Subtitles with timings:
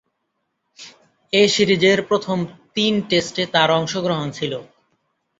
[1.33, 2.37] এ সিরিজের প্রথম
[2.75, 4.53] তিন টেস্টে তার অংশগ্রহণ ছিল।